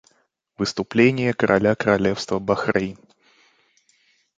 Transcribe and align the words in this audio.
Выступление 0.57 1.31
короля 1.31 1.75
Королевства 1.75 2.39
Бахрейн. 2.39 2.97